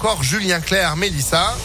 [0.00, 1.56] Encore Julien Clerc, Mélissa.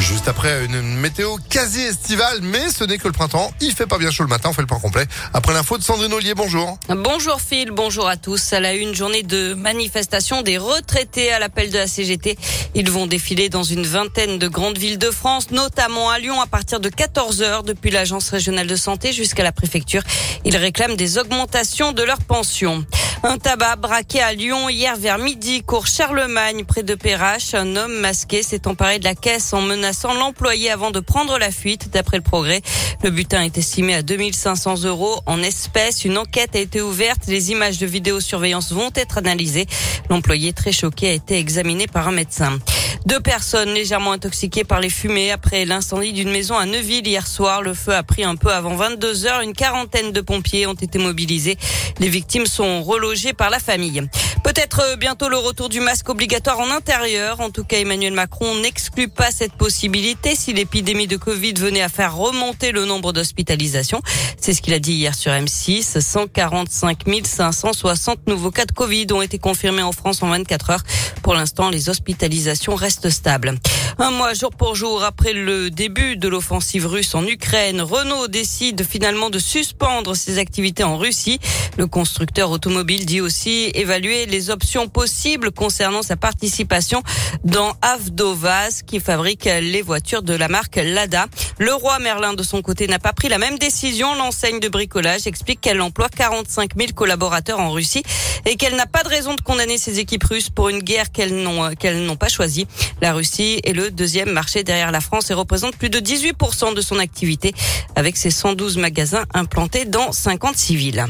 [0.00, 3.52] Juste après une météo quasi estivale, mais ce n'est que le printemps.
[3.60, 5.06] Il fait pas bien chaud le matin, on fait le point complet.
[5.32, 6.76] Après l'info de Sandrine Ollier, bonjour.
[6.88, 8.52] Bonjour Phil, bonjour à tous.
[8.52, 12.36] À la une journée de manifestation des retraités à l'appel de la CGT.
[12.74, 16.48] Ils vont défiler dans une vingtaine de grandes villes de France, notamment à Lyon à
[16.48, 20.02] partir de 14 heures depuis l'agence régionale de santé jusqu'à la préfecture.
[20.44, 22.84] Ils réclament des augmentations de leurs pensions.
[23.24, 27.54] Un tabac braqué à Lyon hier vers midi, cours Charlemagne, près de Perrache.
[27.54, 31.52] Un homme masqué s'est emparé de la caisse en menaçant l'employé avant de prendre la
[31.52, 32.62] fuite, d'après le progrès.
[33.04, 36.04] Le butin est estimé à 2500 euros en espèces.
[36.04, 37.26] Une enquête a été ouverte.
[37.28, 39.66] Les images de vidéosurveillance vont être analysées.
[40.10, 42.58] L'employé très choqué a été examiné par un médecin.
[43.04, 47.60] Deux personnes légèrement intoxiquées par les fumées après l'incendie d'une maison à Neuville hier soir.
[47.60, 49.40] Le feu a pris un peu avant 22 heures.
[49.40, 51.56] Une quarantaine de pompiers ont été mobilisés.
[51.98, 54.02] Les victimes sont relogées par la famille.
[54.44, 57.40] Peut-être bientôt le retour du masque obligatoire en intérieur.
[57.40, 61.88] En tout cas, Emmanuel Macron n'exclut pas cette possibilité si l'épidémie de Covid venait à
[61.88, 64.00] faire remonter le nombre d'hospitalisations.
[64.40, 66.00] C'est ce qu'il a dit hier sur M6.
[66.00, 70.82] 145 560 nouveaux cas de Covid ont été confirmés en France en 24 heures.
[71.22, 73.81] Pour l'instant, les hospitalisations restent stables.
[74.02, 78.84] Un mois jour pour jour après le début de l'offensive russe en Ukraine, Renault décide
[78.84, 81.38] finalement de suspendre ses activités en Russie.
[81.78, 87.04] Le constructeur automobile dit aussi évaluer les options possibles concernant sa participation
[87.44, 91.26] dans Avdovaz qui fabrique les voitures de la marque Lada.
[91.58, 94.16] Le roi Merlin de son côté n'a pas pris la même décision.
[94.16, 98.02] L'enseigne de bricolage explique qu'elle emploie 45 000 collaborateurs en Russie
[98.46, 101.36] et qu'elle n'a pas de raison de condamner ses équipes russes pour une guerre qu'elles
[101.36, 102.66] n'ont pas choisie.
[103.00, 106.80] La Russie est le deuxième marché derrière la France et représente plus de 18% de
[106.80, 107.54] son activité
[107.94, 111.06] avec ses 112 magasins implantés dans 56 villes.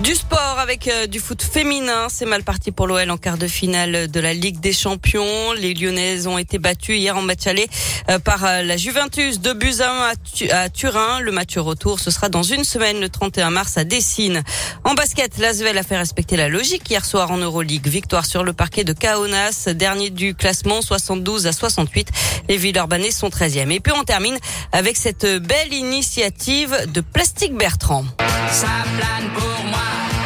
[0.00, 3.46] Du sport avec euh, du foot féminin, c'est mal parti pour l'OL en quart de
[3.46, 5.52] finale de la Ligue des Champions.
[5.52, 7.68] Les Lyonnaises ont été battues hier en match aller
[8.08, 10.10] euh, par euh, la Juventus de Buzyn
[10.52, 11.20] à, Turin.
[11.20, 14.42] Le match retour, ce sera dans une semaine, le 31 mars à Dessine.
[14.84, 17.86] En basket, l'Asvel a fait respecter la logique hier soir en Euroleague.
[17.86, 22.08] Victoire sur le parquet de Kaunas, dernier du classement, 72 à 68.
[22.48, 23.70] Les Villeurbanais sont 13e.
[23.70, 24.38] Et puis on termine
[24.72, 28.06] avec cette belle initiative de Plastique Bertrand.
[28.50, 28.66] Ça
[28.96, 30.19] plane pour moi.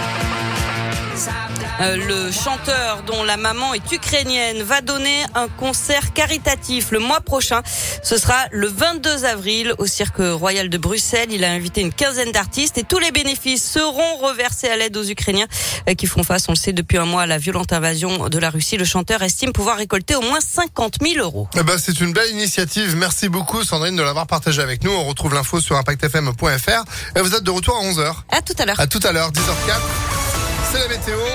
[1.80, 7.20] Euh, le chanteur dont la maman est ukrainienne va donner un concert caritatif le mois
[7.20, 7.62] prochain.
[8.02, 11.28] Ce sera le 22 avril au Cirque Royal de Bruxelles.
[11.30, 15.04] Il a invité une quinzaine d'artistes et tous les bénéfices seront reversés à l'aide aux
[15.04, 15.47] Ukrainiens
[15.88, 18.38] euh, qui font face, on le sait, depuis un mois à la violente invasion de
[18.38, 18.76] la Russie.
[18.76, 21.48] Le chanteur estime pouvoir récolter au moins 50 000 euros.
[21.56, 22.96] Eh ben, c'est une belle initiative.
[22.96, 24.91] Merci beaucoup Sandrine de l'avoir partagé avec nous.
[24.91, 26.84] On retrouve l'info sur impactfm.fr.
[27.16, 28.14] Et vous êtes de retour à 11h.
[28.31, 28.81] À tout à l'heure.
[28.81, 30.13] À tout à l'heure, 10h04.
[30.74, 31.34] C'est la météo.